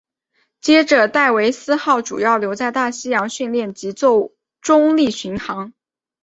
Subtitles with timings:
[0.61, 5.73] 接着戴维斯号主要留在大西洋训练及作中立巡航。